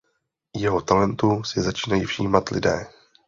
[0.55, 2.87] Jeho talentu si začínají všímat lidé.